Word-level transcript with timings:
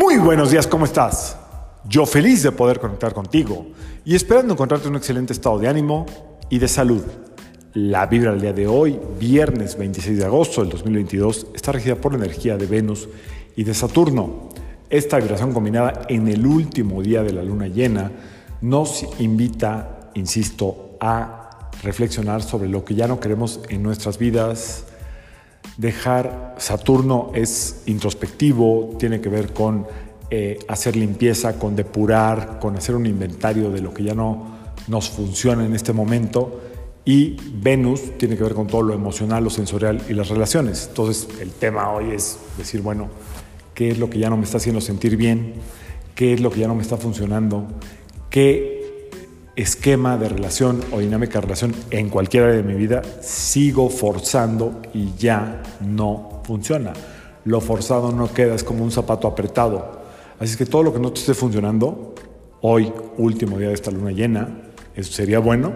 Muy 0.00 0.16
buenos 0.16 0.52
días, 0.52 0.68
¿cómo 0.68 0.84
estás? 0.84 1.36
Yo 1.88 2.06
feliz 2.06 2.44
de 2.44 2.52
poder 2.52 2.78
conectar 2.78 3.12
contigo 3.12 3.66
y 4.04 4.14
esperando 4.14 4.52
encontrarte 4.52 4.86
en 4.86 4.92
un 4.92 4.98
excelente 4.98 5.32
estado 5.32 5.58
de 5.58 5.66
ánimo 5.66 6.06
y 6.48 6.60
de 6.60 6.68
salud. 6.68 7.02
La 7.74 8.06
vibra 8.06 8.30
del 8.30 8.40
día 8.40 8.52
de 8.52 8.68
hoy, 8.68 8.96
viernes 9.18 9.76
26 9.76 10.18
de 10.18 10.24
agosto 10.24 10.60
del 10.60 10.70
2022, 10.70 11.48
está 11.52 11.72
regida 11.72 11.96
por 11.96 12.12
la 12.12 12.24
energía 12.24 12.56
de 12.56 12.66
Venus 12.66 13.08
y 13.56 13.64
de 13.64 13.74
Saturno. 13.74 14.50
Esta 14.88 15.18
vibración 15.18 15.52
combinada 15.52 16.02
en 16.08 16.28
el 16.28 16.46
último 16.46 17.02
día 17.02 17.24
de 17.24 17.32
la 17.32 17.42
luna 17.42 17.66
llena 17.66 18.12
nos 18.60 19.04
invita, 19.18 20.12
insisto, 20.14 20.96
a 21.00 21.70
reflexionar 21.82 22.44
sobre 22.44 22.68
lo 22.68 22.84
que 22.84 22.94
ya 22.94 23.08
no 23.08 23.18
queremos 23.18 23.58
en 23.68 23.82
nuestras 23.82 24.16
vidas, 24.16 24.84
Dejar 25.78 26.56
Saturno 26.58 27.30
es 27.34 27.82
introspectivo, 27.86 28.96
tiene 28.98 29.20
que 29.20 29.28
ver 29.28 29.52
con 29.52 29.86
eh, 30.28 30.58
hacer 30.66 30.96
limpieza, 30.96 31.56
con 31.56 31.76
depurar, 31.76 32.58
con 32.58 32.76
hacer 32.76 32.96
un 32.96 33.06
inventario 33.06 33.70
de 33.70 33.80
lo 33.80 33.94
que 33.94 34.02
ya 34.02 34.12
no 34.12 34.58
nos 34.88 35.08
funciona 35.08 35.64
en 35.64 35.76
este 35.76 35.92
momento. 35.92 36.60
Y 37.04 37.36
Venus 37.54 38.18
tiene 38.18 38.36
que 38.36 38.42
ver 38.42 38.54
con 38.54 38.66
todo 38.66 38.82
lo 38.82 38.92
emocional, 38.92 39.44
lo 39.44 39.50
sensorial 39.50 40.02
y 40.08 40.14
las 40.14 40.28
relaciones. 40.28 40.88
Entonces 40.88 41.28
el 41.40 41.52
tema 41.52 41.92
hoy 41.92 42.10
es 42.10 42.38
decir, 42.58 42.82
bueno, 42.82 43.08
¿qué 43.72 43.92
es 43.92 43.98
lo 44.00 44.10
que 44.10 44.18
ya 44.18 44.28
no 44.30 44.36
me 44.36 44.44
está 44.44 44.56
haciendo 44.56 44.80
sentir 44.80 45.16
bien? 45.16 45.54
¿Qué 46.16 46.32
es 46.32 46.40
lo 46.40 46.50
que 46.50 46.58
ya 46.58 46.66
no 46.66 46.74
me 46.74 46.82
está 46.82 46.96
funcionando? 46.96 47.68
¿Qué 48.30 48.77
esquema 49.58 50.16
de 50.16 50.28
relación 50.28 50.80
o 50.92 51.00
dinámica 51.00 51.34
de 51.34 51.40
relación 51.40 51.74
en 51.90 52.08
cualquier 52.08 52.44
área 52.44 52.56
de 52.56 52.62
mi 52.62 52.74
vida, 52.74 53.02
sigo 53.20 53.90
forzando 53.90 54.80
y 54.94 55.12
ya 55.18 55.62
no 55.80 56.42
funciona. 56.44 56.92
Lo 57.44 57.60
forzado 57.60 58.12
no 58.12 58.32
queda, 58.32 58.54
es 58.54 58.62
como 58.62 58.84
un 58.84 58.92
zapato 58.92 59.26
apretado. 59.26 59.98
Así 60.38 60.56
que 60.56 60.64
todo 60.64 60.84
lo 60.84 60.92
que 60.92 61.00
no 61.00 61.12
te 61.12 61.18
esté 61.18 61.34
funcionando, 61.34 62.14
hoy, 62.60 62.92
último 63.16 63.58
día 63.58 63.68
de 63.68 63.74
esta 63.74 63.90
luna 63.90 64.12
llena, 64.12 64.48
eso 64.94 65.12
sería 65.12 65.40
bueno 65.40 65.72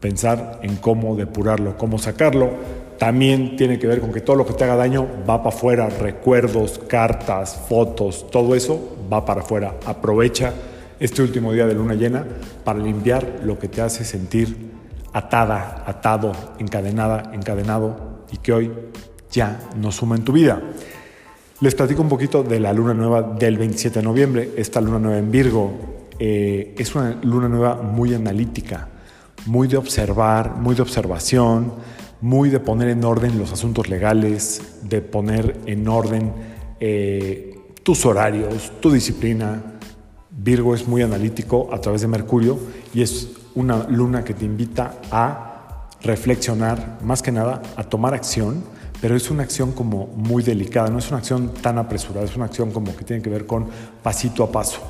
pensar 0.00 0.60
en 0.62 0.76
cómo 0.76 1.14
depurarlo, 1.14 1.76
cómo 1.76 1.98
sacarlo. 1.98 2.50
También 2.98 3.56
tiene 3.56 3.78
que 3.78 3.86
ver 3.86 4.00
con 4.00 4.12
que 4.12 4.22
todo 4.22 4.36
lo 4.36 4.46
que 4.46 4.54
te 4.54 4.64
haga 4.64 4.76
daño 4.76 5.06
va 5.28 5.42
para 5.42 5.54
afuera, 5.54 5.88
recuerdos, 5.90 6.80
cartas, 6.88 7.66
fotos, 7.68 8.30
todo 8.30 8.54
eso 8.54 8.96
va 9.12 9.26
para 9.26 9.42
afuera. 9.42 9.74
Aprovecha 9.84 10.54
este 11.00 11.22
último 11.22 11.52
día 11.52 11.66
de 11.66 11.74
luna 11.74 11.94
llena 11.94 12.24
para 12.64 12.78
limpiar 12.78 13.40
lo 13.44 13.58
que 13.58 13.68
te 13.68 13.80
hace 13.80 14.04
sentir 14.04 14.70
atada, 15.12 15.84
atado, 15.86 16.32
encadenada, 16.58 17.30
encadenado 17.32 18.24
y 18.32 18.38
que 18.38 18.52
hoy 18.52 18.72
ya 19.30 19.60
no 19.76 19.92
suma 19.92 20.16
en 20.16 20.24
tu 20.24 20.32
vida. 20.32 20.60
Les 21.60 21.74
platico 21.74 22.02
un 22.02 22.08
poquito 22.08 22.42
de 22.42 22.60
la 22.60 22.72
luna 22.72 22.94
nueva 22.94 23.22
del 23.22 23.58
27 23.58 23.98
de 23.98 24.04
noviembre. 24.04 24.50
Esta 24.56 24.80
luna 24.80 24.98
nueva 24.98 25.18
en 25.18 25.30
Virgo 25.30 25.72
eh, 26.18 26.74
es 26.78 26.94
una 26.94 27.18
luna 27.22 27.48
nueva 27.48 27.76
muy 27.82 28.14
analítica, 28.14 28.88
muy 29.46 29.66
de 29.66 29.76
observar, 29.76 30.56
muy 30.56 30.74
de 30.74 30.82
observación, 30.82 31.72
muy 32.20 32.50
de 32.50 32.60
poner 32.60 32.88
en 32.88 33.04
orden 33.04 33.38
los 33.38 33.52
asuntos 33.52 33.88
legales, 33.88 34.62
de 34.82 35.00
poner 35.00 35.56
en 35.66 35.86
orden 35.88 36.32
eh, 36.80 37.58
tus 37.82 38.04
horarios, 38.06 38.72
tu 38.80 38.90
disciplina, 38.90 39.60
Virgo 40.40 40.72
es 40.72 40.86
muy 40.86 41.02
analítico 41.02 41.68
a 41.72 41.80
través 41.80 42.00
de 42.02 42.06
Mercurio 42.06 42.58
y 42.94 43.02
es 43.02 43.28
una 43.56 43.88
luna 43.88 44.22
que 44.22 44.34
te 44.34 44.44
invita 44.44 44.94
a 45.10 45.88
reflexionar, 46.00 46.98
más 47.02 47.22
que 47.22 47.32
nada 47.32 47.60
a 47.74 47.82
tomar 47.82 48.14
acción, 48.14 48.62
pero 49.00 49.16
es 49.16 49.30
una 49.32 49.42
acción 49.42 49.72
como 49.72 50.06
muy 50.06 50.44
delicada, 50.44 50.90
no 50.90 51.00
es 51.00 51.08
una 51.08 51.18
acción 51.18 51.52
tan 51.54 51.76
apresurada, 51.76 52.24
es 52.24 52.36
una 52.36 52.44
acción 52.44 52.70
como 52.70 52.96
que 52.96 53.04
tiene 53.04 53.20
que 53.20 53.30
ver 53.30 53.46
con 53.46 53.66
pasito 54.00 54.44
a 54.44 54.52
paso. 54.52 54.80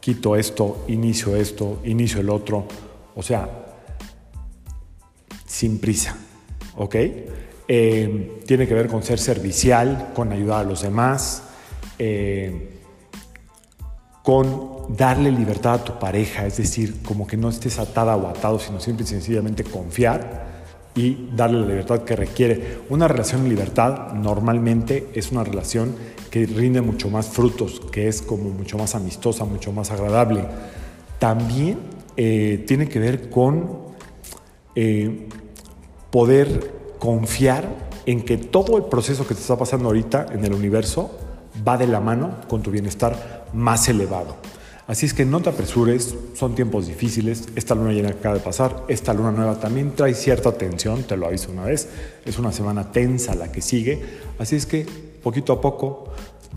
Quito 0.00 0.36
esto, 0.36 0.84
inicio 0.88 1.34
esto, 1.34 1.80
inicio 1.84 2.20
el 2.20 2.28
otro, 2.28 2.66
o 3.16 3.22
sea, 3.22 3.48
sin 5.46 5.78
prisa, 5.78 6.14
¿ok? 6.76 6.96
Eh, 7.68 8.42
tiene 8.46 8.68
que 8.68 8.74
ver 8.74 8.88
con 8.88 9.02
ser 9.02 9.18
servicial, 9.18 10.10
con 10.14 10.30
ayudar 10.30 10.60
a 10.60 10.68
los 10.68 10.82
demás. 10.82 11.44
Eh, 11.98 12.79
con 14.22 14.94
darle 14.96 15.30
libertad 15.30 15.74
a 15.74 15.84
tu 15.84 15.98
pareja, 15.98 16.46
es 16.46 16.56
decir, 16.56 17.02
como 17.02 17.26
que 17.26 17.36
no 17.36 17.48
estés 17.48 17.78
atada 17.78 18.16
o 18.16 18.28
atado, 18.28 18.58
sino 18.58 18.80
simple 18.80 19.04
y 19.04 19.06
sencillamente 19.06 19.64
confiar 19.64 20.50
y 20.94 21.28
darle 21.34 21.60
la 21.60 21.66
libertad 21.66 22.02
que 22.02 22.16
requiere. 22.16 22.80
Una 22.90 23.08
relación 23.08 23.42
en 23.42 23.48
libertad 23.48 24.12
normalmente 24.12 25.08
es 25.14 25.30
una 25.32 25.44
relación 25.44 25.94
que 26.30 26.46
rinde 26.46 26.80
mucho 26.80 27.08
más 27.08 27.28
frutos, 27.28 27.80
que 27.92 28.08
es 28.08 28.22
como 28.22 28.50
mucho 28.50 28.76
más 28.76 28.94
amistosa, 28.94 29.44
mucho 29.44 29.72
más 29.72 29.90
agradable. 29.90 30.44
También 31.18 31.78
eh, 32.16 32.64
tiene 32.66 32.88
que 32.88 32.98
ver 32.98 33.30
con 33.30 33.90
eh, 34.74 35.28
poder 36.10 36.72
confiar 36.98 37.68
en 38.06 38.22
que 38.22 38.36
todo 38.36 38.76
el 38.76 38.84
proceso 38.84 39.26
que 39.26 39.34
te 39.34 39.40
está 39.40 39.56
pasando 39.56 39.86
ahorita 39.86 40.26
en 40.32 40.44
el 40.44 40.52
universo 40.52 41.16
va 41.66 41.78
de 41.78 41.86
la 41.86 42.00
mano 42.00 42.36
con 42.48 42.62
tu 42.62 42.70
bienestar 42.70 43.39
más 43.52 43.88
elevado. 43.88 44.36
Así 44.86 45.06
es 45.06 45.14
que 45.14 45.24
no 45.24 45.40
te 45.40 45.50
apresures, 45.50 46.16
son 46.34 46.56
tiempos 46.56 46.88
difíciles, 46.88 47.48
esta 47.54 47.76
luna 47.76 47.92
llena 47.92 48.08
acaba 48.08 48.34
de 48.34 48.40
pasar, 48.40 48.84
esta 48.88 49.14
luna 49.14 49.30
nueva 49.30 49.60
también 49.60 49.94
trae 49.94 50.14
cierta 50.14 50.52
tensión, 50.52 51.04
te 51.04 51.16
lo 51.16 51.26
aviso 51.26 51.52
una 51.52 51.64
vez, 51.64 51.88
es 52.24 52.38
una 52.40 52.50
semana 52.50 52.90
tensa 52.90 53.36
la 53.36 53.52
que 53.52 53.62
sigue, 53.62 54.02
así 54.40 54.56
es 54.56 54.66
que 54.66 54.84
poquito 55.22 55.52
a 55.52 55.60
poco 55.60 56.06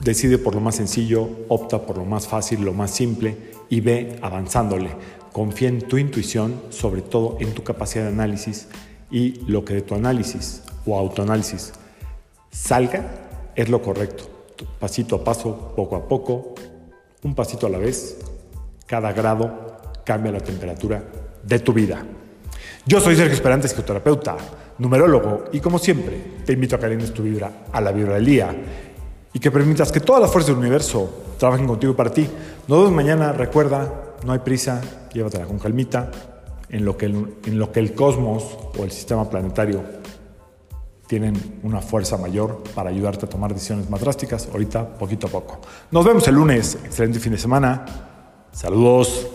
decide 0.01 0.39
por 0.39 0.55
lo 0.55 0.61
más 0.61 0.77
sencillo, 0.77 1.29
opta 1.47 1.85
por 1.85 1.97
lo 1.97 2.05
más 2.05 2.27
fácil, 2.27 2.61
lo 2.65 2.73
más 2.73 2.89
simple 2.89 3.37
y 3.69 3.81
ve 3.81 4.17
avanzándole. 4.23 4.89
Confía 5.31 5.69
en 5.69 5.81
tu 5.81 5.99
intuición, 5.99 6.59
sobre 6.69 7.03
todo 7.03 7.37
en 7.39 7.53
tu 7.53 7.63
capacidad 7.63 8.05
de 8.05 8.09
análisis 8.09 8.67
y 9.11 9.41
lo 9.45 9.63
que 9.63 9.75
de 9.75 9.81
tu 9.83 9.93
análisis 9.93 10.63
o 10.87 10.97
autoanálisis 10.97 11.73
salga 12.49 13.51
es 13.55 13.69
lo 13.69 13.81
correcto 13.83 14.33
pasito 14.79 15.15
a 15.15 15.23
paso, 15.23 15.73
poco 15.75 15.95
a 15.95 16.07
poco, 16.07 16.53
un 17.23 17.35
pasito 17.35 17.67
a 17.67 17.69
la 17.69 17.78
vez, 17.78 18.17
cada 18.85 19.11
grado 19.13 19.78
cambia 20.06 20.31
la 20.31 20.39
temperatura 20.39 21.03
de 21.44 21.59
tu 21.59 21.73
vida. 21.73 22.03
Yo 22.85 23.00
soy 23.00 23.16
Sergio 23.16 23.34
Esperante, 23.34 23.67
psicoterapeuta, 23.67 24.35
numerólogo, 24.78 25.45
y 25.51 25.59
como 25.59 25.79
siempre, 25.79 26.41
te 26.45 26.53
invito 26.53 26.75
a 26.75 26.79
que 26.79 26.85
alines 26.85 27.13
tu 27.13 27.23
vibra 27.23 27.66
a 27.72 27.81
la 27.81 27.91
vibra 27.91 28.16
del 28.16 28.25
día 28.25 28.56
y 29.31 29.39
que 29.39 29.51
permitas 29.51 29.91
que 29.91 30.00
todas 30.00 30.22
las 30.22 30.31
fuerzas 30.31 30.50
del 30.50 30.59
universo 30.59 31.35
trabajen 31.38 31.66
contigo 31.66 31.95
para 31.95 32.11
ti. 32.11 32.29
Nos 32.67 32.79
vemos 32.79 32.91
mañana, 32.91 33.31
recuerda, 33.31 34.16
no 34.25 34.34
hay 34.34 34.40
prisa, 34.40 34.81
llévatela 35.13 35.45
con 35.45 35.59
calmita, 35.59 36.11
en 36.69 36.85
lo 36.85 36.97
que 36.97 37.05
en 37.05 37.59
lo 37.59 37.72
que 37.72 37.79
el 37.79 37.94
cosmos 37.94 38.57
o 38.78 38.84
el 38.84 38.91
sistema 38.91 39.29
planetario 39.29 40.03
tienen 41.13 41.59
una 41.62 41.79
fuerza 41.79 42.18
mayor 42.18 42.63
para 42.74 42.90
ayudarte 42.90 43.28
a 43.28 43.29
tomar 43.29 43.53
decisiones 43.53 43.88
más 43.88 44.01
drásticas, 44.01 44.50
ahorita 44.51 44.97
poquito 44.97 45.28
a 45.28 45.29
poco. 45.29 45.59
Nos 45.91 46.03
vemos 46.03 46.28
el 46.28 46.34
lunes, 46.34 46.75
excelente 46.84 47.19
fin 47.19 47.34
de 47.34 47.38
semana, 47.38 47.85
saludos. 48.51 49.32